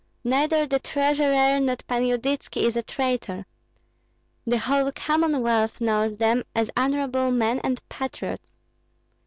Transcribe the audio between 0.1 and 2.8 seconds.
"Neither the treasurer nor Pan Yudytski is